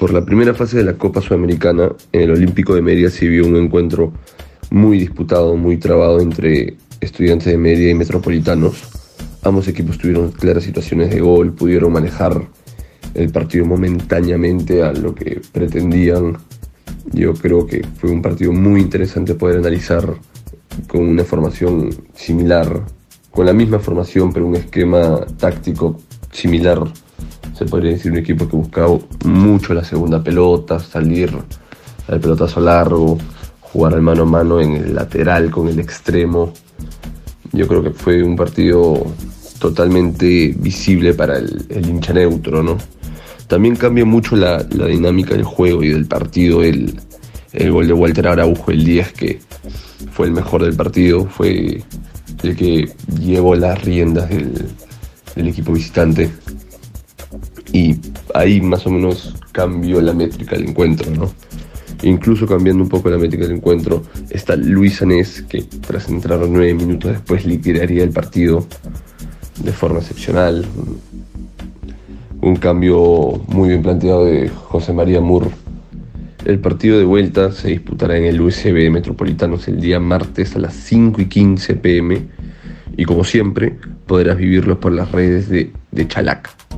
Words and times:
Por 0.00 0.14
la 0.14 0.24
primera 0.24 0.54
fase 0.54 0.78
de 0.78 0.84
la 0.84 0.94
Copa 0.94 1.20
Sudamericana, 1.20 1.92
en 2.10 2.22
el 2.22 2.30
Olímpico 2.30 2.74
de 2.74 2.80
Mérida 2.80 3.10
se 3.10 3.28
vio 3.28 3.46
un 3.46 3.56
encuentro 3.56 4.14
muy 4.70 4.98
disputado, 4.98 5.56
muy 5.56 5.76
trabado 5.76 6.20
entre 6.20 6.78
estudiantes 7.02 7.48
de 7.48 7.58
Mérida 7.58 7.90
y 7.90 7.94
metropolitanos. 7.94 8.82
Ambos 9.42 9.68
equipos 9.68 9.98
tuvieron 9.98 10.32
claras 10.32 10.64
situaciones 10.64 11.10
de 11.10 11.20
gol, 11.20 11.52
pudieron 11.52 11.92
manejar 11.92 12.48
el 13.12 13.30
partido 13.30 13.66
momentáneamente 13.66 14.82
a 14.82 14.90
lo 14.94 15.14
que 15.14 15.42
pretendían. 15.52 16.38
Yo 17.12 17.34
creo 17.34 17.66
que 17.66 17.86
fue 17.98 18.10
un 18.10 18.22
partido 18.22 18.54
muy 18.54 18.80
interesante 18.80 19.34
poder 19.34 19.58
analizar 19.58 20.14
con 20.88 21.02
una 21.02 21.24
formación 21.24 21.90
similar, 22.14 22.86
con 23.30 23.44
la 23.44 23.52
misma 23.52 23.78
formación, 23.78 24.32
pero 24.32 24.46
un 24.46 24.56
esquema 24.56 25.26
táctico 25.38 25.98
similar. 26.32 26.90
Se 27.60 27.66
podría 27.66 27.92
decir 27.92 28.10
un 28.10 28.16
equipo 28.16 28.48
que 28.48 28.56
buscaba 28.56 28.98
mucho 29.26 29.74
la 29.74 29.84
segunda 29.84 30.24
pelota, 30.24 30.80
salir 30.80 31.30
al 32.08 32.18
pelotazo 32.18 32.58
largo, 32.58 33.18
jugar 33.60 33.92
al 33.92 34.00
mano 34.00 34.22
a 34.22 34.24
mano 34.24 34.60
en 34.62 34.76
el 34.76 34.94
lateral 34.94 35.50
con 35.50 35.68
el 35.68 35.78
extremo. 35.78 36.54
Yo 37.52 37.68
creo 37.68 37.82
que 37.82 37.90
fue 37.90 38.22
un 38.22 38.34
partido 38.34 39.06
totalmente 39.58 40.54
visible 40.56 41.12
para 41.12 41.36
el, 41.36 41.66
hincha 41.86 42.14
neutro, 42.14 42.62
¿no? 42.62 42.78
También 43.46 43.76
cambia 43.76 44.06
mucho 44.06 44.36
la, 44.36 44.62
dinámica 44.62 45.34
del 45.34 45.44
juego 45.44 45.82
y 45.82 45.88
del 45.88 46.06
partido 46.06 46.62
el, 46.62 46.98
el 47.52 47.72
gol 47.72 47.86
de 47.86 47.92
Walter 47.92 48.26
Araujo, 48.26 48.70
el 48.70 48.84
10, 48.84 49.12
que 49.12 49.38
fue 50.12 50.28
el 50.28 50.32
mejor 50.32 50.64
del 50.64 50.76
partido, 50.76 51.26
fue 51.26 51.84
el 52.42 52.56
que 52.56 52.90
llevó 53.20 53.54
las 53.54 53.84
riendas 53.84 54.30
del, 54.30 54.66
equipo 55.46 55.74
visitante. 55.74 56.30
Y 57.72 57.96
ahí 58.34 58.60
más 58.60 58.86
o 58.86 58.90
menos 58.90 59.34
cambió 59.52 60.00
la 60.00 60.12
métrica 60.12 60.56
del 60.56 60.68
encuentro, 60.68 61.10
¿no? 61.10 61.30
Incluso 62.02 62.46
cambiando 62.46 62.82
un 62.82 62.88
poco 62.88 63.10
la 63.10 63.18
métrica 63.18 63.44
del 63.44 63.56
encuentro, 63.56 64.02
está 64.30 64.56
Luis 64.56 65.02
Anés, 65.02 65.42
que 65.42 65.62
tras 65.62 66.08
entrar 66.08 66.40
nueve 66.48 66.74
minutos 66.74 67.12
después 67.12 67.44
liquidaría 67.44 68.02
el 68.02 68.10
partido 68.10 68.66
de 69.62 69.72
forma 69.72 69.98
excepcional. 69.98 70.64
Un 72.40 72.56
cambio 72.56 73.42
muy 73.48 73.68
bien 73.68 73.82
planteado 73.82 74.24
de 74.24 74.48
José 74.48 74.92
María 74.92 75.20
Mur 75.20 75.50
el 76.44 76.58
partido 76.58 76.98
de 76.98 77.04
vuelta 77.04 77.52
se 77.52 77.68
disputará 77.68 78.16
en 78.16 78.24
el 78.24 78.40
USB 78.40 78.90
Metropolitanos 78.90 79.68
el 79.68 79.80
día 79.80 80.00
martes 80.00 80.56
a 80.56 80.58
las 80.58 80.74
5 80.74 81.20
y 81.20 81.26
15 81.26 81.74
pm 81.76 82.22
y 82.96 83.04
como 83.04 83.24
siempre 83.24 83.76
podrás 84.06 84.38
vivirlo 84.38 84.80
por 84.80 84.92
las 84.92 85.12
redes 85.12 85.48
de, 85.48 85.70
de 85.90 86.08
Chalac. 86.08 86.60